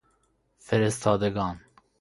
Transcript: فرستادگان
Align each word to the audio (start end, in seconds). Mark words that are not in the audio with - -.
فرستادگان 0.57 1.59